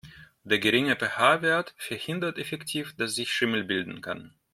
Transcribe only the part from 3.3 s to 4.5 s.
Schimmel bilden kann.